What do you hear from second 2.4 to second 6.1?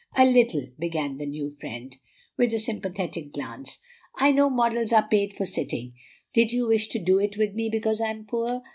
a sympathetic glance. "I know models are paid for sitting;